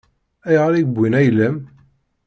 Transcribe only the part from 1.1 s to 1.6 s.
ayla-m?